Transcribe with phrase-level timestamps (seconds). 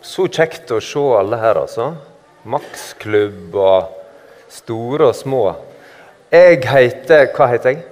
[0.00, 1.90] Så kjekt å se alle her, altså.
[2.48, 3.90] Maksklubb og
[4.48, 5.42] store og små.
[6.32, 7.82] Jeg heter Hva heter jeg?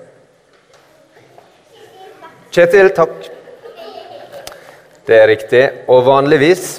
[2.54, 3.28] Kjetil, takk.
[5.04, 5.62] Det er riktig.
[5.88, 6.78] Og vanligvis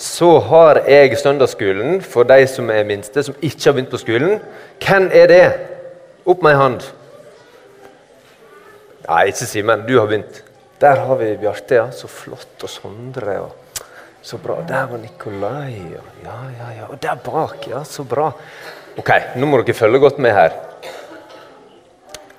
[0.00, 4.38] så har jeg søndagsskolen for de som er minste, som ikke har begynt på skolen.
[4.80, 5.44] Hvem er det?
[6.24, 6.86] Opp med ei hand.
[9.04, 9.84] Nei, ikke Simen.
[9.84, 10.40] Du har begynt.
[10.80, 11.90] Der har vi Bjarte, ja.
[11.92, 12.56] Så flott.
[12.64, 13.40] Og Sondre.
[13.44, 13.59] og
[14.22, 14.60] Så bra.
[14.68, 15.76] Der var Nikolai.
[16.24, 16.88] Ja, ja, ja.
[16.90, 17.84] Og der bak, ja.
[17.84, 18.30] Så bra.
[18.98, 20.56] Ok, nå må dere følge godt med her.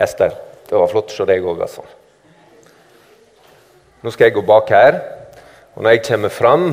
[0.02, 0.36] Ester,
[0.70, 1.86] det var flott å se deg òg, altså.
[4.02, 4.98] Nå skal jeg gå bak her,
[5.76, 6.72] og når jeg kommer fram,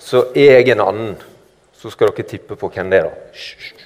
[0.00, 1.16] så er jeg en annen.
[1.76, 3.10] Så skal dere tippe på hvem det er.
[3.10, 3.32] da.
[3.36, 3.85] Hysj,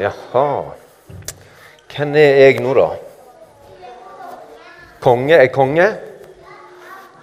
[0.00, 0.44] Jaha.
[1.92, 2.86] Hvem er jeg nå, da?
[5.04, 5.88] Konge er konge?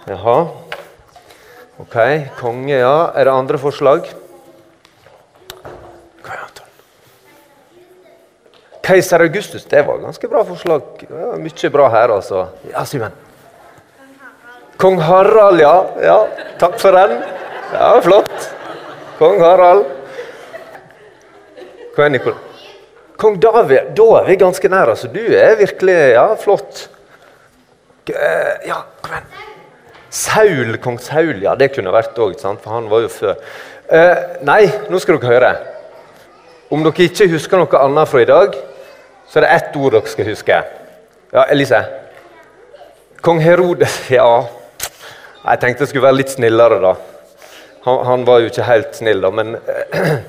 [0.06, 0.36] Jaha.
[1.82, 1.96] Ok,
[2.38, 3.10] konge, ja.
[3.14, 4.06] Er det andre forslag?
[4.06, 4.20] Er
[8.86, 10.82] Keiser Augustus, det var ganske bra forslag.
[11.10, 12.46] Ja, mye bra her, altså.
[12.70, 13.12] Ja, Simen?
[14.78, 15.74] Kong Harald, ja.
[16.02, 16.16] ja.
[16.58, 17.18] Takk for den.
[17.72, 18.59] Ja, flott.
[19.20, 19.84] Kong Harald.
[21.92, 22.38] Hva er Nikolai?
[23.20, 24.88] Kong David, da er vi ganske nær.
[24.94, 25.10] altså.
[25.12, 26.88] Du er virkelig Ja, flott.
[28.08, 29.26] Ja, kom igjen.
[30.10, 33.36] Saul, kong Saul, ja, det kunne vært òg, for han var jo før.
[33.92, 35.50] Eh, nei, nå skal dere høre.
[36.72, 38.56] Om dere ikke husker noe annet fra i dag,
[39.28, 40.62] så er det ett ord dere skal huske.
[41.30, 41.84] Ja, Elise?
[43.20, 44.26] Kong Herodes, ja.
[45.44, 46.96] Jeg tenkte jeg skulle være litt snillere, da.
[47.84, 49.56] Han, han var jo ikke helt snill, da, men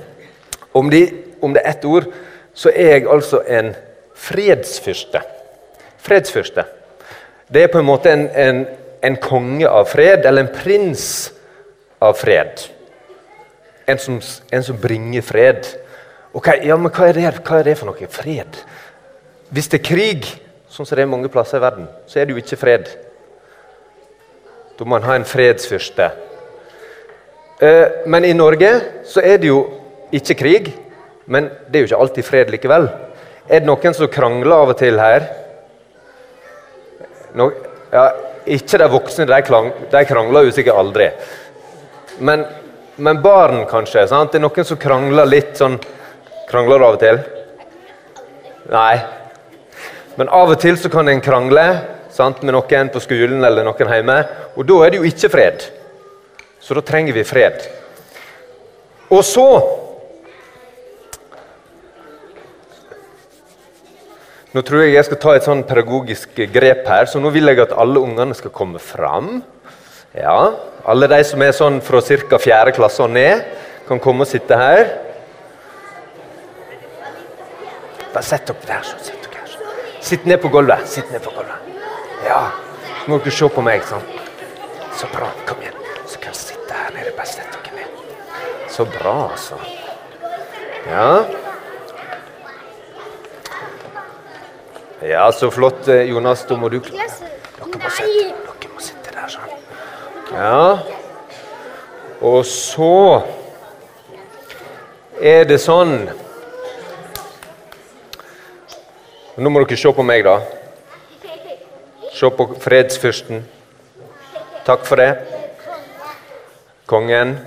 [0.80, 1.02] om, de,
[1.42, 2.08] om det er ett ord,
[2.54, 3.74] så er jeg altså en
[4.16, 5.22] fredsfyrste.
[5.98, 6.64] Fredsfyrste.
[7.54, 8.66] Det er på en måte en, en,
[9.04, 11.06] en konge av fred, eller en prins
[12.02, 12.64] av fred.
[13.88, 14.22] En som,
[14.54, 15.68] en som bringer fred.
[16.34, 18.08] Ok, ja, men hva er, det, hva er det for noe?
[18.12, 18.62] Fred?
[19.52, 20.28] Hvis det er krig,
[20.72, 22.92] sånn som det er mange plasser i verden, så er det jo ikke fred.
[24.80, 26.08] Da må man ha en fredsfyrste.
[27.62, 28.72] Eh, Men i Norge
[29.06, 29.62] så er det jo
[30.12, 30.72] ikke krig,
[31.26, 32.88] men det er jo ikke alltid fred likevel.
[33.48, 35.28] Er det noen som krangler av og til her?
[37.38, 37.52] No,
[37.94, 38.08] ja,
[38.50, 41.12] ikke de voksne, de, klang, de krangler jo sikkert aldri.
[42.20, 42.46] Men,
[42.98, 44.08] men barn, kanskje?
[44.10, 44.34] sant?
[44.34, 45.80] Det er noen som krangler litt sånn
[46.52, 47.20] Krangler du av og til?
[48.74, 48.98] Nei.
[50.20, 51.64] Men av og til så kan en krangle
[52.12, 54.18] sant, med noen på skolen eller noen hjemme,
[54.60, 55.64] og da er det jo ikke fred.
[56.62, 57.66] Så da trenger vi fred.
[59.12, 59.48] Og så
[64.52, 67.62] Nå tror jeg jeg skal ta et sånn pedagogisk grep her, så nå vil jeg
[67.64, 69.38] at alle ungene skal komme fram.
[70.12, 70.52] Ja,
[70.84, 72.40] Alle de som er sånn fra ca.
[72.42, 72.74] 4.
[72.76, 73.46] klasse og ned,
[73.88, 74.90] kan komme og sitte her.
[78.12, 78.84] Bare sett dere der.
[78.90, 80.02] sånn, sett dere her.
[80.02, 80.88] Sitt ned på gulvet.
[80.90, 81.72] Sitt ned på gulvet.
[82.26, 82.42] Ja.
[83.06, 83.86] Nå må dere se på meg.
[83.88, 84.04] sånn.
[84.98, 85.30] Så bra.
[85.46, 85.71] Kom igjen.
[86.22, 87.12] Kan sitte her nede.
[87.18, 87.88] Bare sett dere ned.
[88.70, 89.58] Så bra, altså.
[90.88, 91.26] Ja.
[95.02, 96.46] Ja, så flott, eh, Jonas.
[96.46, 97.08] Da må du Dere
[97.84, 99.54] må sitte, dere må sitte der, sånn.
[100.32, 100.80] Ja.
[102.22, 103.24] Og så
[105.22, 105.96] er det sånn
[109.42, 110.38] Nå må dere se på meg, da.
[112.14, 113.46] Se på fredsfyrsten.
[114.68, 115.31] Takk for det.
[116.92, 117.38] Kongen.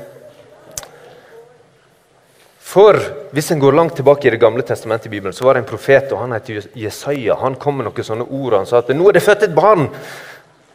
[2.64, 2.96] For
[3.36, 5.68] hvis en går langt tilbake i Det gamle testamentet, i Bibelen, så var det en
[5.68, 7.36] profet, og han heter Jesaja.
[7.42, 8.56] Han kom med noen sånne ord.
[8.56, 9.90] Han sa at nå er det født et barn.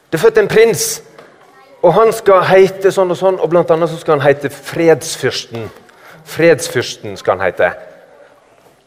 [0.10, 0.86] Det er født en prins.
[1.82, 5.70] Og han skal heite sånn og sånn, og blant annet så skal han heite fredsfyrsten.
[6.30, 7.72] Fredsfyrsten skal han heite.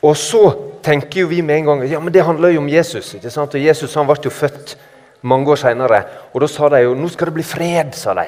[0.02, 0.44] Og så
[0.84, 3.14] tenker jo vi med en gang ja, men det handler jo om Jesus.
[3.14, 3.54] ikke sant?
[3.54, 4.76] Og Jesus han ble jo født
[5.22, 6.02] mange år senere.
[6.32, 7.94] Og da sa de jo nå skal det bli fred.
[7.98, 8.26] sa de.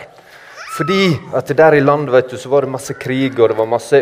[0.74, 3.68] Fordi at der i landet vet du, så var det masse krig og det var
[3.70, 4.00] masse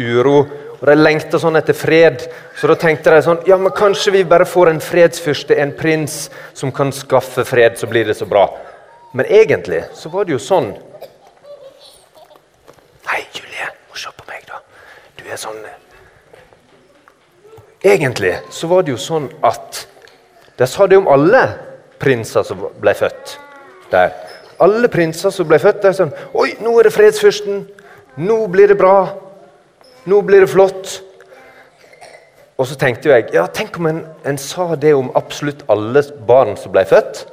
[0.00, 0.38] uro.
[0.78, 2.24] Og de lengta sånn etter fred.
[2.56, 6.30] Så da tenkte de sånn ja, men kanskje vi bare får en fredsfyrste, en prins,
[6.56, 8.46] som kan skaffe fred, så blir det så bra.
[9.12, 10.72] Men egentlig så var det jo sånn
[13.04, 14.62] Hei, Julie, må se på meg, da.
[15.20, 15.60] Du er sånn
[17.84, 19.84] Egentlig så var det jo sånn at
[20.56, 21.42] de sa det om alle
[22.00, 23.38] prinser som ble født.
[23.90, 24.14] der.
[24.62, 27.64] Alle prinser som ble født er sånn Oi, nå er det fredsfyrsten!
[28.22, 28.96] Nå blir det bra!
[30.06, 31.00] Nå blir det flott!
[32.54, 36.54] Og så tenkte jeg ja, tenk om en, en sa det om absolutt alle barn
[36.60, 37.24] som ble født.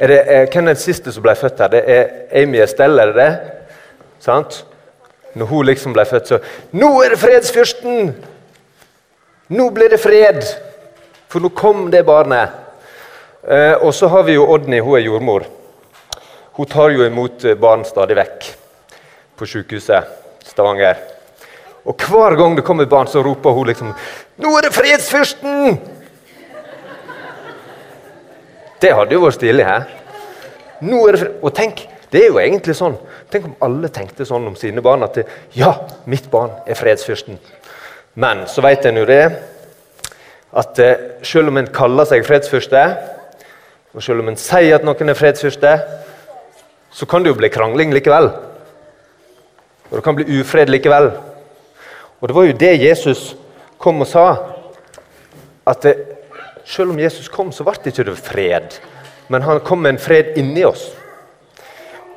[0.00, 1.74] Er det, er, hvem er den siste som ble født her?
[1.74, 2.06] Det er
[2.40, 3.56] Amy Estelle, er det det?
[4.24, 4.62] Sant?
[5.36, 6.40] Når hun liksom ble født, så
[6.72, 8.14] Nå er det fredsfyrsten!
[9.52, 10.40] Nå blir det fred!
[11.30, 12.56] For nå kom det barnet.
[13.44, 15.44] Eh, og så har vi jo Odny, hun er jordmor.
[16.56, 18.48] Hun tar jo imot eh, barn stadig vekk
[19.38, 20.18] på sykehuset
[20.50, 20.98] Stavanger.
[21.84, 23.94] Og hver gang det kommer barn, så roper hun liksom
[24.38, 25.78] 'Nå er det fredsfyrsten!'
[28.80, 29.64] Det hadde jo vært stilig.
[29.64, 29.80] Hæ?
[30.80, 32.96] Nå er det Og tenk, det er jo egentlig sånn.
[33.30, 35.74] Tenk om alle tenkte sånn om sine barn at det, 'Ja,
[36.06, 37.38] mitt barn er fredsfyrsten'.
[38.14, 39.36] Men så vet en jo det
[40.56, 42.96] at eh, selv om en kaller seg fredsfyrste,
[43.94, 45.80] og selv om en sier at noen er fredsfyrste,
[46.90, 48.30] så kan det jo bli krangling likevel.
[49.90, 51.10] Og det kan bli ufred likevel.
[52.20, 53.34] Og det var jo det Jesus
[53.78, 54.26] kom og sa.
[55.66, 55.94] At det,
[56.64, 58.80] selv om Jesus kom, så ble det ikke fred.
[59.28, 60.90] Men han kom med en fred inni oss.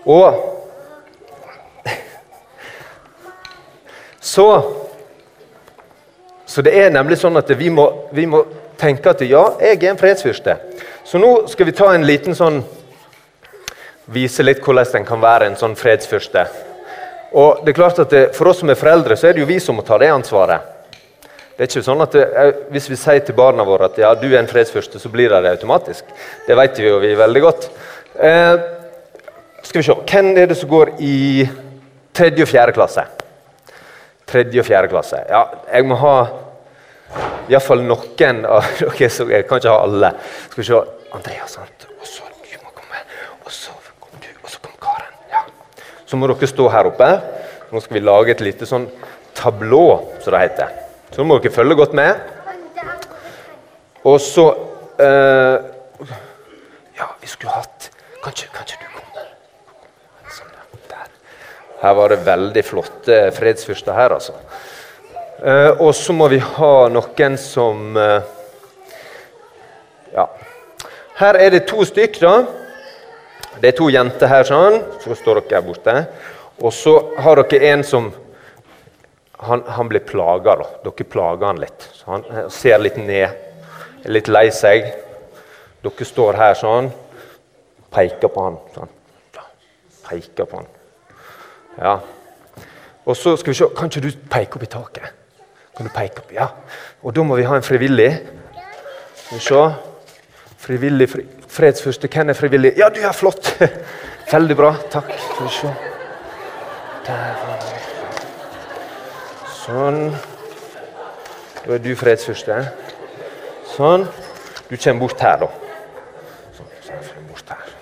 [0.05, 0.49] Og
[4.23, 4.73] Så
[6.45, 7.83] Så det er nemlig sånn at vi må,
[8.13, 8.43] vi må
[8.77, 10.53] tenke at ja, jeg er en fredsfyrste.
[11.03, 12.59] Så nå skal vi ta en liten sånn
[14.13, 16.45] Vise litt hvordan den kan være en sånn fredsfyrste.
[17.33, 19.49] Og det er klart at det, For oss som er foreldre, så er det jo
[19.49, 20.69] vi som må ta det ansvaret.
[21.53, 22.27] Det er ikke sånn at det,
[22.73, 25.49] Hvis vi sier til barna våre at ja, du er en fredsfyrste, så blir det
[25.55, 26.05] automatisk.
[26.47, 27.67] Det vet vi jo vi veldig godt.
[28.13, 28.55] Eh,
[29.63, 31.47] skal vi se Hvem er det som går i
[32.13, 33.05] tredje og fjerde klasse?
[34.29, 35.21] Tredje og fjerde klasse.
[35.29, 36.15] Ja, jeg må ha
[37.49, 39.09] iallfall noen av dere.
[39.09, 40.13] Så jeg kan ikke ha alle.
[40.49, 40.81] Skal vi se
[41.13, 41.87] Andreas, sant?
[41.99, 43.01] Og så du må komme.
[43.45, 44.29] Og så kom du.
[44.41, 45.13] Og så kom Karen.
[45.31, 45.43] Ja.
[46.13, 47.07] Så må dere stå her oppe.
[47.73, 48.83] Nå skal vi lage et lite sånn
[49.33, 49.79] tablå,
[50.21, 50.75] som det heter.
[51.09, 52.19] Så må dere følge godt med.
[54.05, 54.45] Og så
[55.01, 55.57] eh,
[56.99, 57.89] Ja, vi skulle hatt
[58.21, 59.25] Kanskje, kanskje du kommer?
[60.37, 60.53] Sånn,
[60.91, 61.09] der.
[61.81, 64.37] Her var det veldig flotte fredsfyrster her, altså.
[65.41, 68.33] Eh, og så må vi ha noen som eh,
[70.13, 70.29] Ja.
[71.23, 72.37] Her er det to stykk, da.
[73.61, 74.79] Det er to jenter her, sånn.
[75.03, 75.95] Så står dere her borte.
[76.63, 78.11] Og så har dere en som
[79.43, 80.57] han, han blir plaga.
[80.83, 81.89] Dere plager han litt.
[81.93, 83.29] Så han ser litt ned,
[84.03, 84.89] er litt lei seg.
[85.83, 86.91] Dere står her sånn,
[87.93, 88.59] peker på han.
[88.75, 88.93] Sånn.
[90.03, 90.69] Peker på han.
[91.79, 91.97] Ja.
[93.03, 95.07] Og så skal vi se Kan ikke du peke opp i taket?
[95.75, 96.31] Kan du peke opp?
[96.31, 96.51] Ja.
[97.01, 98.11] Og da må vi ha en frivillig.
[99.17, 99.63] Skal vi se.
[100.63, 102.07] Frivillig fri, fredsfyrste.
[102.07, 102.69] Hvem er frivillig?
[102.79, 103.49] Ja, du er flott!
[104.31, 104.69] Veldig bra.
[104.91, 105.09] Takk.
[105.19, 105.71] Skal vi se.
[107.03, 107.41] Der.
[109.57, 109.97] Sånn.
[111.65, 112.61] Da er du fredsfyrste.
[113.73, 114.05] Sånn.
[114.69, 115.49] Du kommer bort her, da.
[116.55, 116.69] Sånn.
[116.85, 117.73] sånn bort her.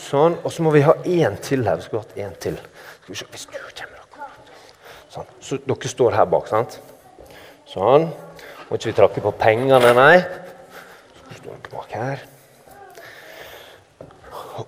[0.00, 0.34] Sånn.
[0.42, 1.78] Og så må vi ha én til her.
[1.78, 2.58] Vi skulle hatt én til.
[3.04, 3.28] Skal vi se.
[3.30, 4.26] Hvis du kommer.
[5.14, 5.30] Sånn.
[5.38, 6.80] Så dere står her bak, sant?
[7.70, 8.10] Sånn.
[8.66, 10.18] Må ikke vi trakke på pengene, nei.
[11.26, 12.24] Står dere bak her.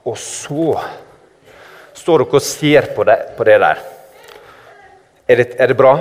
[0.05, 0.75] Og så
[1.97, 3.83] står dere og ser på det, på det der.
[5.29, 5.95] Er det, er det bra?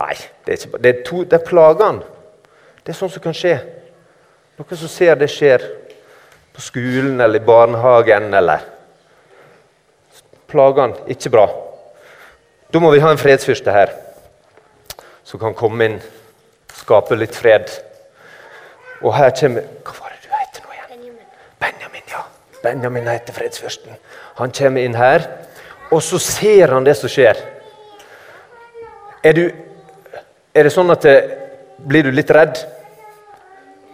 [0.00, 0.82] Nei, det er ikke bra.
[0.82, 2.16] Det er, to, det er plagene.
[2.80, 3.56] Det er sånt som kan skje.
[4.58, 5.64] Noen som ser det skjer
[6.56, 8.68] på skolen eller i barnehagen eller
[10.50, 10.96] Plagene.
[11.06, 11.44] Ikke bra.
[12.74, 13.92] Da må vi ha en fredsfyrste her
[15.22, 16.00] som kan komme inn,
[16.74, 17.70] skape litt fred.
[19.00, 20.90] Og her kommer Hva var det du heter nå igjen?
[20.90, 21.28] Benjamin.
[21.60, 22.24] Benjamin, ja.
[22.62, 23.96] Benjamin heter fredsfyrsten.
[24.40, 25.26] Han kommer inn her,
[25.90, 27.40] og så ser han det som skjer.
[29.24, 29.46] Er, du,
[30.54, 31.18] er det sånn at det,
[31.80, 32.58] Blir du litt redd?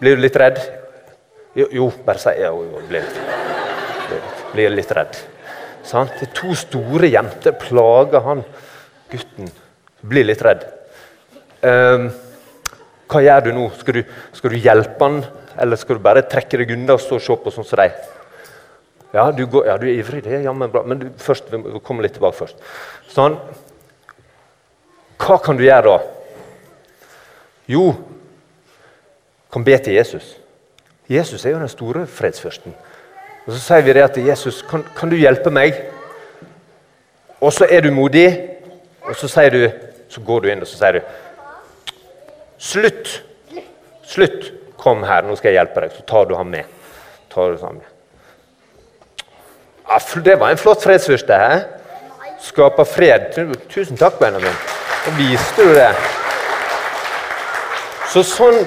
[0.00, 0.56] Blir du litt redd?
[1.54, 2.50] Jo, jo bare si ja.
[2.50, 3.04] Jo, blir,
[4.50, 5.14] blir litt redd.
[5.86, 6.16] Sant?
[6.18, 8.42] Det er to store jenter plager han
[9.12, 9.52] gutten.
[10.02, 10.66] Blir litt redd.
[11.62, 12.08] Um,
[13.06, 13.66] hva gjør du nå?
[13.78, 14.02] Skal du,
[14.34, 15.20] skal du, hjelpe han,
[15.62, 17.94] eller skal du bare trekke deg unna og stå og se på sånn som deg?
[19.14, 21.80] Ja, du, går, ja, du er ivrig, det er jammen bra, men du, først, vi
[21.86, 22.58] kommer litt tilbake først.
[23.12, 23.38] Sånn,
[25.22, 26.00] hva kan du gjøre da?
[27.70, 27.86] Jo,
[29.54, 30.34] kan be til Jesus.
[31.08, 32.74] Jesus er jo den store fredsfyrsten.
[33.46, 35.78] Og Så sier vi det til Jesus, kan, kan du hjelpe meg?
[37.40, 38.26] Og så er du modig,
[39.06, 39.70] og så, du,
[40.10, 41.00] så går du inn og så sier du
[42.58, 43.22] Slutt!
[44.06, 44.52] Slutt!
[44.76, 45.94] Kom her, nå skal jeg hjelpe deg.
[45.96, 46.64] Så tar du ham med.
[47.32, 47.92] Tar du ham med.
[49.88, 51.38] Ja, Det var en flott fredsfyrste.
[51.38, 52.84] He?
[52.84, 53.32] Fred.
[53.68, 54.54] Tusen takk, Benjamin.
[55.06, 55.92] Da viste du det.
[58.12, 58.62] Så sånn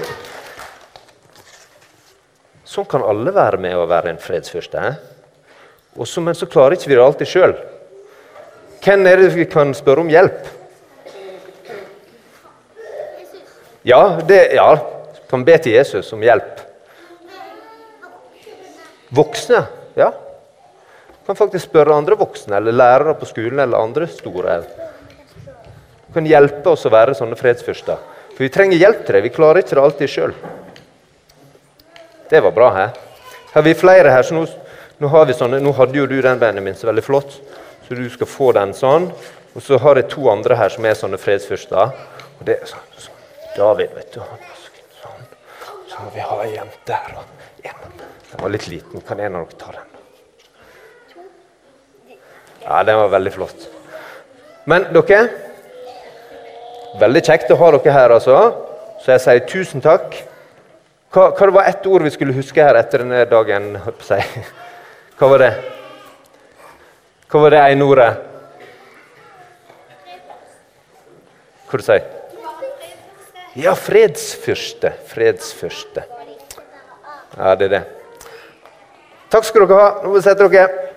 [2.70, 4.82] Sånn kan alle være med å være en fredsfyrste.
[5.98, 7.56] Men så klarer ikke vi det alltid sjøl.
[8.84, 10.46] Hvem er det vi kan spørre om hjelp?
[13.90, 14.78] Ja, det, ja,
[15.30, 16.60] kan be til Jesus om hjelp.
[19.18, 19.64] Voksne,
[19.98, 20.12] ja.
[21.26, 24.60] Kan faktisk spørre andre voksne eller lærere på skolen eller andre store.
[26.14, 27.98] Kan hjelpe oss å være sånne fredsfyrster.
[28.36, 29.26] For vi trenger hjelp til det.
[29.26, 30.38] Vi klarer ikke det alltid sjøl.
[32.30, 32.72] Det var bra.
[32.78, 32.90] Her
[33.56, 34.46] Har vi flere her, så nå,
[35.02, 37.40] nå, har vi sånne, nå hadde jo du den, Benjamin, så veldig flott.
[37.88, 39.10] Så du skal få den sånn.
[39.58, 41.96] Og så har jeg to andre her som er sånne fredsfyrster.
[42.38, 43.18] Og det er sånn.
[43.60, 44.22] David, vet du.
[45.02, 45.26] Sånn.
[45.90, 47.16] Så må vi ha en her.
[47.20, 48.02] Og en.
[48.30, 49.04] Den var litt liten.
[49.08, 49.88] Kan en av dere ta den?
[52.64, 53.70] Ja, den var veldig flott.
[54.70, 55.22] Men dere
[57.00, 58.38] Veldig kjekt å ha dere her, altså.
[59.04, 60.16] Så jeg sier tusen takk.
[61.14, 63.76] Hva, hva det var ett ord vi skulle huske her etter denne dagen?
[65.20, 65.52] Hva var det?
[67.30, 68.10] Hva var det ene ordet?
[71.70, 72.19] Hva du sier
[73.54, 74.94] Ja, fredsfyrste.
[75.08, 76.04] Fredsfyrste.
[77.38, 77.82] Ja, det er det.
[79.30, 79.90] Takk skal dere ha.
[80.06, 80.89] Nå setter dere.